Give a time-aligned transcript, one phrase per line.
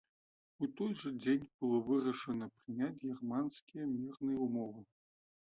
[0.67, 4.81] У той жа дзень было вырашана прыняць германскія мірныя ўмовы.